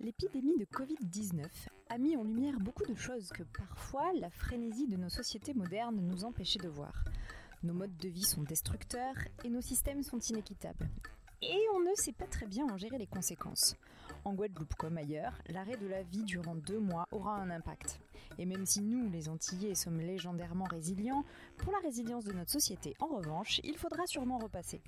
[0.00, 1.44] L'épidémie de Covid-19
[1.88, 6.00] a mis en lumière beaucoup de choses que parfois la frénésie de nos sociétés modernes
[6.00, 7.02] nous empêchait de voir.
[7.64, 10.88] Nos modes de vie sont destructeurs et nos systèmes sont inéquitables.
[11.42, 13.74] Et on ne sait pas très bien en gérer les conséquences.
[14.24, 17.98] En Guadeloupe comme ailleurs, l'arrêt de la vie durant deux mois aura un impact.
[18.38, 21.24] Et même si nous, les Antillais, sommes légendairement résilients,
[21.56, 24.80] pour la résilience de notre société, en revanche, il faudra sûrement repasser.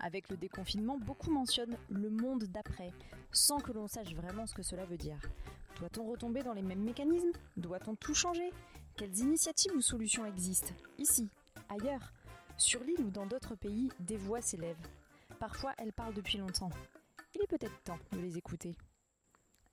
[0.00, 2.92] Avec le déconfinement, beaucoup mentionnent le monde d'après,
[3.32, 5.20] sans que l'on sache vraiment ce que cela veut dire.
[5.78, 7.32] Doit-on retomber dans les mêmes mécanismes?
[7.56, 8.50] Doit-on tout changer?
[8.96, 11.28] Quelles initiatives ou solutions existent Ici,
[11.68, 12.12] ailleurs,
[12.56, 14.76] sur l'île ou dans d'autres pays, des voix s'élèvent.
[15.38, 16.70] Parfois, elles parlent depuis longtemps.
[17.34, 18.76] Il est peut-être temps de les écouter.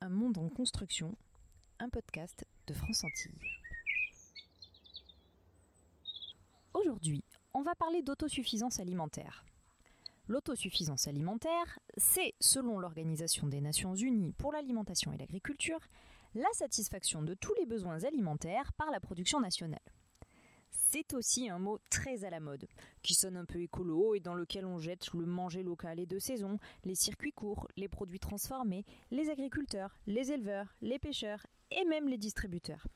[0.01, 1.15] Un monde en construction,
[1.79, 3.39] un podcast de France Antilles.
[6.73, 9.45] Aujourd'hui, on va parler d'autosuffisance alimentaire.
[10.27, 15.79] L'autosuffisance alimentaire, c'est, selon l'Organisation des Nations Unies pour l'alimentation et l'agriculture,
[16.33, 19.79] la satisfaction de tous les besoins alimentaires par la production nationale.
[20.71, 22.67] C'est aussi un mot très à la mode,
[23.03, 26.17] qui sonne un peu écolo et dans lequel on jette le manger local et de
[26.17, 32.07] saison, les circuits courts, les produits transformés, les agriculteurs, les éleveurs, les pêcheurs et même
[32.07, 32.87] les distributeurs.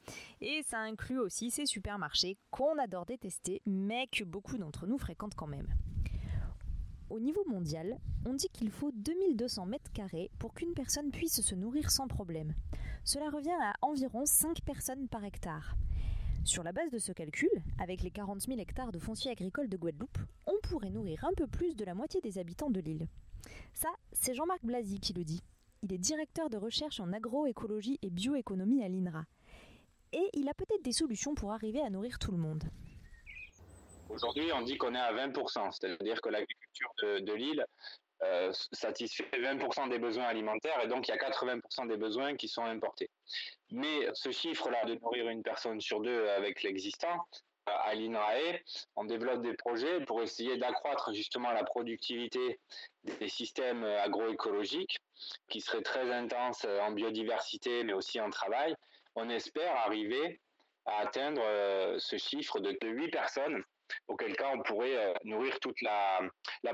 [0.42, 5.36] Et ça inclut aussi ces supermarchés qu'on adore détester, mais que beaucoup d'entre nous fréquentent
[5.36, 5.74] quand même.
[7.10, 11.56] Au niveau mondial, on dit qu'il faut 2200 mètres carrés pour qu'une personne puisse se
[11.56, 12.54] nourrir sans problème.
[13.04, 15.76] Cela revient à environ 5 personnes par hectare.
[16.46, 17.50] Sur la base de ce calcul,
[17.80, 21.48] avec les 40 000 hectares de foncier agricole de Guadeloupe, on pourrait nourrir un peu
[21.48, 23.08] plus de la moitié des habitants de l'île.
[23.74, 25.42] Ça, c'est Jean-Marc Blasi qui le dit.
[25.82, 29.26] Il est directeur de recherche en agroécologie et bioéconomie à l'INRA.
[30.14, 32.66] Et il a peut-être des solutions pour arriver à nourrir tout le monde.
[34.10, 36.59] Aujourd'hui, on dit qu'on est à 20%, c'est-à-dire que l'agriculture
[37.04, 37.66] de, l'île
[38.24, 42.48] euh, satisfait 20% des besoins alimentaires et donc il y a 80% des besoins qui
[42.48, 43.10] sont importés.
[43.72, 47.26] Mais ce chiffre-là de nourrir une personne sur deux avec l'existant,
[47.66, 48.60] à l'INRAE,
[48.96, 52.60] on développe des projets pour essayer d'accroître justement la productivité
[53.04, 54.98] des systèmes agroécologiques
[55.50, 58.76] qui seraient très intenses en biodiversité mais aussi en travail.
[59.16, 60.40] On espère arriver
[60.86, 63.64] à atteindre euh, ce chiffre de 8 personnes
[64.08, 66.20] auquel cas on pourrait euh, nourrir toute la,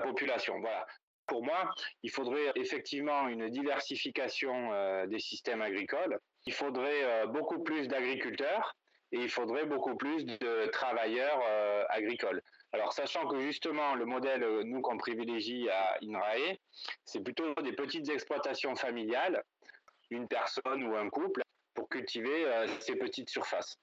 [0.01, 0.59] population.
[0.59, 0.85] Voilà.
[1.27, 1.69] Pour moi,
[2.03, 6.19] il faudrait effectivement une diversification euh, des systèmes agricoles.
[6.45, 8.75] Il faudrait euh, beaucoup plus d'agriculteurs
[9.11, 11.41] et il faudrait beaucoup plus de travailleurs
[11.89, 12.41] agricoles.
[12.73, 16.57] Alors, sachant que justement, le modèle, nous, qu'on privilégie à INRAE,
[17.05, 19.41] c'est plutôt des petites exploitations familiales,
[20.09, 21.43] une personne ou un couple,
[21.75, 22.45] pour cultiver
[22.79, 23.77] ces petites surfaces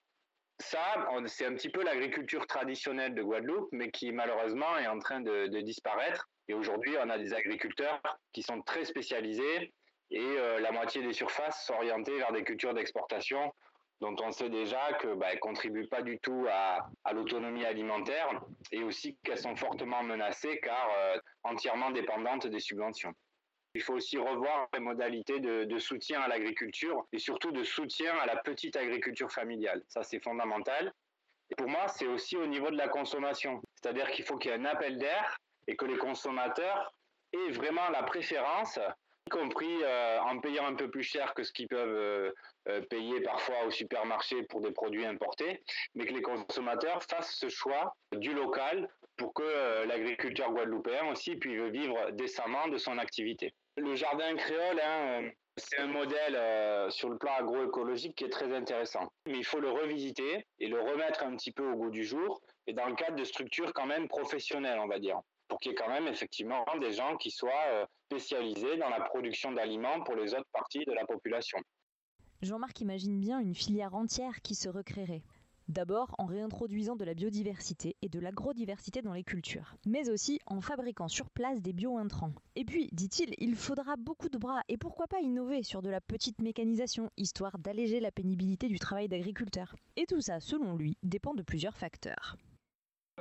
[0.62, 5.20] ça, c'est un petit peu l'agriculture traditionnelle de Guadeloupe, mais qui malheureusement est en train
[5.20, 6.28] de, disparaître.
[6.48, 8.00] Et aujourd'hui, on a des agriculteurs
[8.32, 9.72] qui sont très spécialisés
[10.10, 13.52] et euh, la moitié des surfaces sont orientées vers des cultures d'exportation
[14.00, 18.28] dont on sait déjà qu'elles bah, ne contribuent pas du tout à, l'autonomie alimentaire
[18.72, 23.14] et aussi qu'elles sont fortement menacées car euh, entièrement dépendantes des subventions.
[23.74, 28.26] Il faut aussi revoir les modalités de, soutien à l'agriculture et surtout de soutien à
[28.26, 29.82] la petite agriculture familiale.
[29.88, 30.92] Ça, c'est fondamental.
[31.50, 33.62] Et pour moi, c'est aussi au niveau de la consommation.
[33.74, 36.92] C'est-à-dire qu'il faut qu'il y ait un appel d'air et que les consommateurs
[37.32, 38.78] aient vraiment la préférence,
[39.26, 42.32] y compris euh, en payant un peu plus cher que ce qu'ils peuvent euh,
[42.68, 45.62] euh, payer parfois au supermarché pour des produits importés,
[45.94, 51.60] mais que les consommateurs fassent ce choix du local pour que l'agriculteur guadeloupéen aussi puisse
[51.70, 53.54] vivre décemment de son activité.
[53.76, 58.54] Le jardin créole, hein, c'est un modèle euh, sur le plan agroécologique qui est très
[58.54, 59.10] intéressant.
[59.26, 62.40] Mais il faut le revisiter et le remettre un petit peu au goût du jour,
[62.66, 65.74] et dans le cadre de structures quand même professionnelles, on va dire, pour qu'il y
[65.74, 70.16] ait quand même effectivement des gens qui soient euh, spécialisés dans la production d'aliments pour
[70.16, 71.58] les autres parties de la population.
[72.42, 75.22] Jean-Marc imagine bien une filière entière qui se recréerait.
[75.72, 80.60] D'abord en réintroduisant de la biodiversité et de l'agrodiversité dans les cultures, mais aussi en
[80.60, 82.34] fabriquant sur place des bio-intrants.
[82.56, 86.02] Et puis, dit-il, il faudra beaucoup de bras et pourquoi pas innover sur de la
[86.02, 89.74] petite mécanisation, histoire d'alléger la pénibilité du travail d'agriculteur.
[89.96, 92.36] Et tout ça, selon lui, dépend de plusieurs facteurs.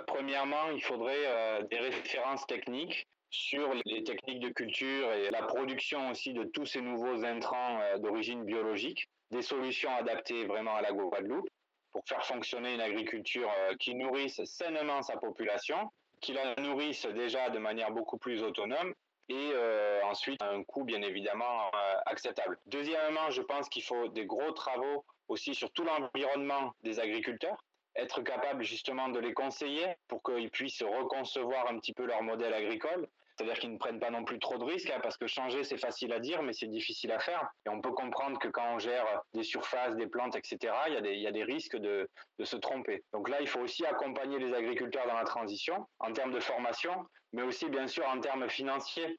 [0.08, 6.10] Premièrement, il faudrait euh, des références techniques sur les techniques de culture et la production
[6.10, 10.92] aussi de tous ces nouveaux intrants euh, d'origine biologique, des solutions adaptées vraiment à la
[10.92, 11.48] Guadeloupe
[11.92, 15.92] pour faire fonctionner une agriculture euh, qui nourrisse sainement sa population,
[16.22, 18.94] qui la nourrisse déjà de manière beaucoup plus autonome
[19.30, 22.58] et euh, ensuite un coût bien évidemment euh, acceptable.
[22.68, 27.64] Deuxièmement, je pense qu'il faut des gros travaux aussi sur tout l'environnement des agriculteurs,
[27.96, 32.54] être capable justement de les conseiller pour qu'ils puissent reconcevoir un petit peu leur modèle
[32.54, 35.64] agricole c'est-à-dire qu'ils ne prennent pas non plus trop de risques, hein, parce que changer,
[35.64, 37.48] c'est facile à dire, mais c'est difficile à faire.
[37.66, 41.28] Et on peut comprendre que quand on gère des surfaces, des plantes, etc., il y
[41.28, 42.10] a des, risques de,
[42.44, 43.04] se tromper.
[43.14, 47.06] Donc là, il faut aussi accompagner les agriculteurs dans la transition, en termes de formation,
[47.34, 49.18] mais aussi, bien sûr, en termes financiers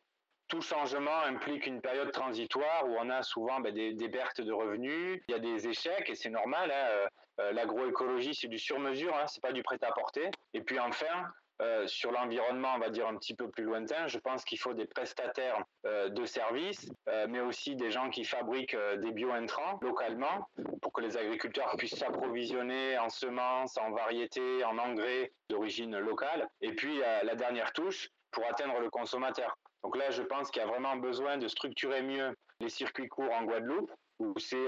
[0.49, 4.53] tout changement implique une période transitoire où on a souvent ben, des, des, pertes de
[4.53, 6.71] revenus, il y a des échecs et c'est normal.
[6.71, 7.07] Hein, euh,
[7.41, 10.31] euh, l'agroécologie c'est du sur-mesure, hein, c'est pas du prêt-à-porter.
[10.53, 11.25] Et puis enfin,
[11.63, 14.75] euh, sur l'environnement, on va dire un petit peu plus lointain, je pense qu'il faut
[14.75, 20.49] des prestataires euh, de services, euh, mais aussi des gens qui fabriquent des bio-intrants localement
[20.81, 26.49] pour que les agriculteurs puissent s'approvisionner en semences, en variétés, en engrais d'origine locale.
[26.61, 29.57] Et puis la dernière touche pour atteindre le consommateur.
[29.85, 33.33] Donc là, je pense qu'il y a vraiment besoin de structurer mieux les circuits courts
[33.33, 34.67] en Guadeloupe, où c'est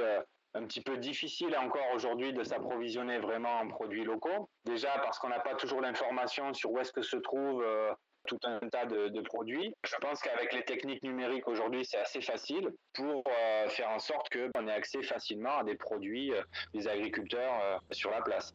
[0.55, 4.49] un petit peu difficile encore aujourd'hui de s'approvisionner vraiment en produits locaux.
[4.65, 7.93] Déjà parce qu'on n'a pas toujours l'information sur où est-ce que se trouve euh,
[8.27, 9.75] tout un tas de, produits.
[9.85, 14.29] Je pense qu'avec les techniques numériques aujourd'hui, c'est assez facile pour euh, faire en sorte
[14.31, 16.43] qu'on ait accès facilement à des produits euh,
[16.73, 18.55] des agriculteurs sur la place.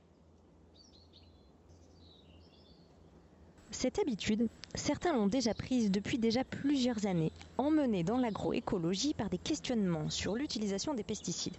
[3.72, 9.38] Cette habitude, certains l'ont déjà prise depuis déjà plusieurs années, emmenée dans l'agroécologie par des
[9.38, 11.56] questionnements sur l'utilisation des pesticides.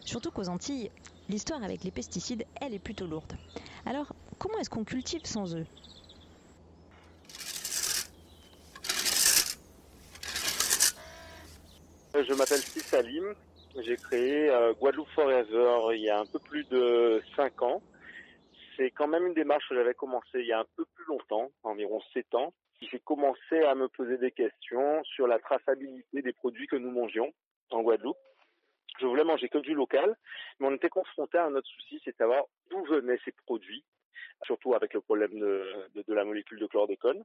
[0.00, 0.90] Surtout qu'aux Antilles,
[1.28, 3.32] l'histoire avec les pesticides, elle est plutôt lourde.
[3.86, 5.66] Alors, comment est-ce qu'on cultive sans eux?
[12.14, 13.34] Je m'appelle Salim.
[13.80, 17.82] J'ai créé euh, Guadeloupe Forever il y a un peu plus de 5 ans.
[18.76, 21.50] C'est quand même une démarche que j'avais commencé il y a un peu plus longtemps,
[21.62, 22.52] environ 7 ans.
[22.80, 27.32] J'ai commencé à me poser des questions sur la traçabilité des produits que nous mangions
[27.70, 28.18] en Guadeloupe
[29.00, 30.16] je voulais manger que du local,
[30.58, 33.84] mais on était confronté à un autre souci, c'est savoir d'où venaient ces produits,
[34.44, 37.24] surtout avec le problème de, de, la molécule de chlordécone.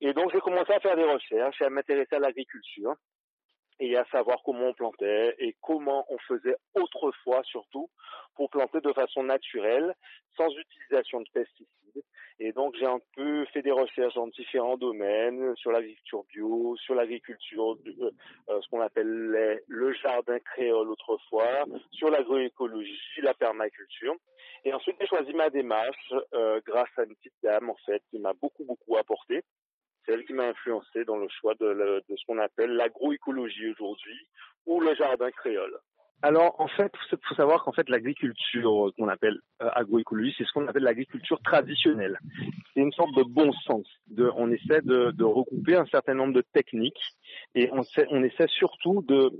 [0.00, 2.94] Et donc j'ai commencé à faire des recherches et à m'intéresser à l'agriculture
[3.80, 7.88] et à savoir comment on plantait et comment on faisait autrefois surtout
[8.34, 9.94] pour planter de façon naturelle,
[10.36, 11.66] sans utilisation de pesticides
[12.40, 16.94] et donc j'ai un peu fait des recherches dans différents domaines, sur l'agriculture bio, sur
[16.94, 18.10] l'agriculture, euh,
[18.48, 24.14] euh, ce qu'on appelait le jardin créole autrefois, sur l'agroécologie, la permaculture.
[24.64, 28.20] Et ensuite j'ai choisi ma démarche euh, grâce à une petite dame en fait qui
[28.20, 29.42] m'a beaucoup beaucoup apporté.
[30.08, 34.28] C'est qui m'a influencé dans le choix de, ce qu'on appelle l'agroécologie aujourd'hui
[34.66, 35.78] ou le jardin créole.
[36.22, 40.52] Alors, en fait, il faut savoir qu'en fait, l'agriculture qu'on appelle euh, agroécologie, c'est ce
[40.52, 42.18] qu'on appelle l'agriculture traditionnelle.
[42.74, 43.86] C'est une sorte de bon sens.
[44.16, 47.00] On essaie de, de, regrouper un certain nombre de techniques
[47.54, 47.82] et on,
[48.24, 49.30] essaie surtout de,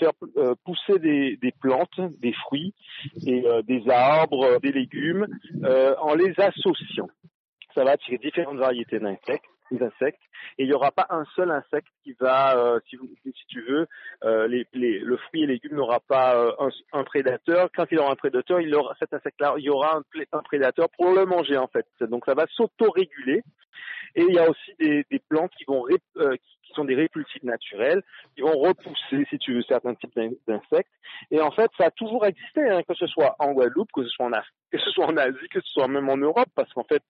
[0.00, 2.74] faire euh, pousser des, plantes, des fruits
[3.24, 5.28] et euh, des arbres, des légumes
[6.00, 7.08] en les associant.
[7.74, 10.22] Ça va attirer différentes variétés d'insectes les insectes
[10.58, 13.86] et il n'y aura pas un seul insecte qui va, euh, si, si tu veux,
[14.24, 17.68] euh, les, les, le fruit et légumes n'aura pas euh, un, un, prédateur.
[17.74, 20.02] Quand il aura un prédateur, il aura cet insecte-là, il y aura un,
[20.32, 21.86] un, prédateur pour le manger en fait.
[22.00, 23.42] Donc ça va s'auto-réguler.
[24.14, 25.84] Et il y a aussi des, des plantes qui vont
[26.16, 26.36] euh,
[26.66, 28.02] qui sont des répulsifs naturels,
[28.34, 30.90] qui vont repousser, si tu veux, certains types d'insectes.
[31.30, 34.08] Et en fait, ça a toujours existé, hein, que ce soit en Guadeloupe, que ce
[34.10, 34.30] soit en
[34.70, 37.02] que ce soit en Asie, que ce soit même en Europe, parce qu'en fait,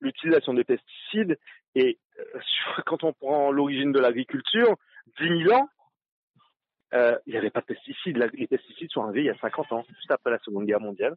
[0.00, 1.38] l'utilisation des pesticides
[1.74, 2.40] et euh,
[2.86, 4.76] quand on prend l'origine de l'agriculture,
[5.20, 5.68] 10 000 ans,
[6.94, 8.16] euh, il n'y avait pas de pesticides.
[8.34, 11.16] Les pesticides sont arrivés il y a 50 ans, juste après la Seconde Guerre mondiale.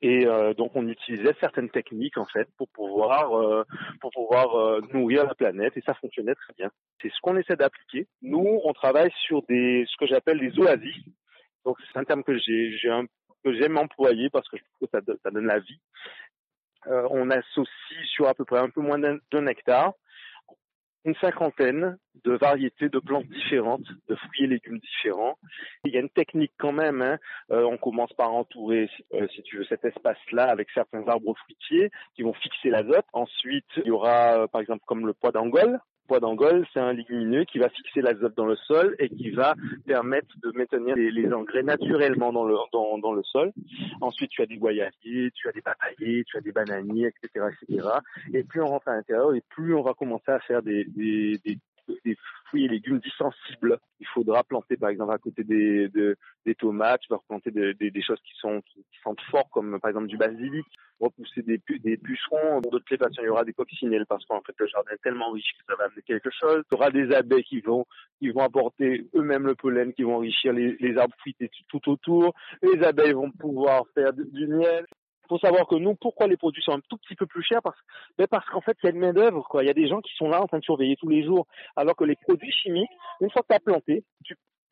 [0.00, 3.64] Et euh, donc on utilisait certaines techniques en fait pour pouvoir euh,
[4.00, 6.70] pour pouvoir euh, nourrir la planète et ça fonctionnait très bien.
[7.02, 8.06] C'est ce qu'on essaie d'appliquer.
[8.22, 11.04] Nous on travaille sur des ce que j'appelle des oasis.
[11.64, 12.78] Donc c'est un terme que j'ai
[13.44, 15.80] que j'aime employer parce que je trouve que ça, ça donne la vie.
[16.86, 19.92] Euh, on associe sur à peu près un peu moins d'un hectare
[21.08, 25.38] une cinquantaine de variétés de plantes différentes, de fruits et légumes différents.
[25.84, 27.00] Il y a une technique quand même.
[27.00, 27.18] Hein.
[27.50, 31.90] Euh, on commence par entourer, euh, si tu veux, cet espace-là avec certains arbres fruitiers
[32.14, 33.06] qui vont fixer l'azote.
[33.14, 37.44] Ensuite, il y aura, par exemple, comme le poids d'Angole, poids d'Angole, c'est un légumineux
[37.44, 39.54] qui va fixer l'azote dans le sol et qui va
[39.86, 43.52] permettre de maintenir les, engrais naturellement dans le, dans, dans, le sol.
[44.00, 47.88] Ensuite, tu as des goyaviers, tu as des papayers, tu as des bananiers, etc., etc.
[48.32, 51.38] Et plus on rentre à l'intérieur et plus on va commencer à faire des, des,
[51.44, 51.58] des,
[52.04, 52.16] des
[52.48, 53.78] fruits et légumes dissensibles.
[54.00, 58.02] Il faudra planter par exemple à côté des, des tomates, tu vas replanter des, des,
[58.02, 60.66] choses qui sont qui, sentent fort comme par exemple du basilic,
[61.00, 62.60] repousser des, des pucerons.
[62.60, 65.02] De toutes les façons, il y aura des coccinelles parce qu'en fait le jardin est
[65.02, 66.62] tellement riche que ça va amener quelque chose.
[66.70, 67.86] Il y aura des abeilles qui vont
[68.18, 72.34] qui vont apporter eux-mêmes le pollen, qui vont enrichir les, les arbres fruités tout autour.
[72.62, 74.86] Les abeilles vont pouvoir faire du miel.
[75.30, 77.60] Il faut savoir que nous, pourquoi les produits sont un tout petit peu plus chers
[77.60, 77.76] Parce,
[78.30, 79.46] parce qu'en fait, il y a une main d'œuvre.
[79.60, 81.46] Il y a des gens qui sont là en train de surveiller tous les jours.
[81.76, 84.04] Alors que les produits chimiques, une fois que tu as planté,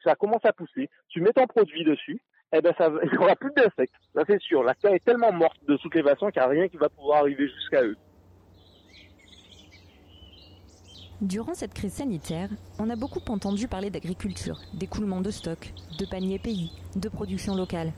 [0.03, 2.21] ça commence à pousser, tu mets ton produit dessus,
[2.53, 2.73] eh ben
[3.03, 3.95] il n'y aura plus d'insectes.
[4.15, 4.63] Ça c'est sûr.
[4.63, 6.89] La terre est tellement morte de toutes les façons qu'il n'y a rien qui va
[6.89, 7.97] pouvoir arriver jusqu'à eux.
[11.21, 16.39] Durant cette crise sanitaire, on a beaucoup entendu parler d'agriculture, d'écoulement de stocks, de paniers
[16.39, 17.93] pays, de production locale.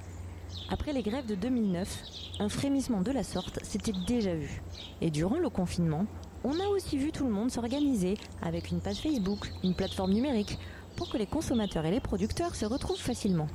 [0.70, 2.02] Après les grèves de 2009,
[2.40, 4.62] un frémissement de la sorte s'était déjà vu.
[5.00, 6.06] Et durant le confinement,
[6.44, 10.58] on a aussi vu tout le monde s'organiser avec une page Facebook, une plateforme numérique,
[10.96, 13.48] pour que les consommateurs et les producteurs se retrouvent facilement.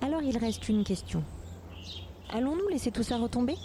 [0.00, 1.22] Alors il reste une question.
[2.30, 3.56] Allons-nous laisser tout ça retomber?